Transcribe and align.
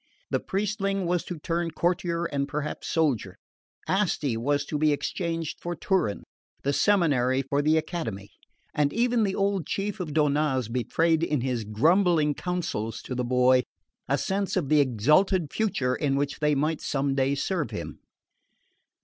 The 0.31 0.39
priestling 0.39 1.05
was 1.05 1.23
to 1.25 1.37
turn 1.37 1.69
courtier 1.69 2.25
and 2.25 2.47
perhaps 2.47 2.87
soldier; 2.87 3.37
Asti 3.87 4.35
was 4.35 4.65
to 4.65 4.79
be 4.79 4.91
exchanged 4.91 5.59
for 5.61 5.75
Turin, 5.75 6.23
the 6.63 6.73
seminary 6.73 7.43
for 7.43 7.61
the 7.61 7.77
academy; 7.77 8.31
and 8.73 8.91
even 8.93 9.21
the 9.23 9.35
old 9.35 9.67
chief 9.67 9.99
of 9.99 10.11
Donnaz 10.13 10.69
betrayed 10.69 11.21
in 11.21 11.41
his 11.41 11.63
grumbling 11.65 12.33
counsels 12.33 13.03
to 13.03 13.13
the 13.13 13.23
boy 13.23 13.61
a 14.07 14.17
sense 14.17 14.57
of 14.57 14.69
the 14.69 14.79
exalted 14.79 15.53
future 15.53 15.93
in 15.93 16.15
which 16.15 16.39
they 16.39 16.55
might 16.55 16.81
some 16.81 17.13
day 17.13 17.35
serve 17.35 17.69
him. 17.69 17.99